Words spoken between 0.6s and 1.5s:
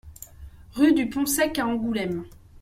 Rue du Pont